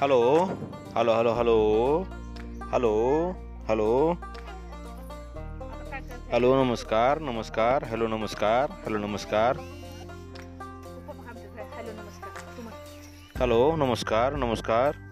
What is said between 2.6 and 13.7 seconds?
hello hello hello नमस्कार नमस्कार hello नमस्कार हेलो नमस्कार हेलो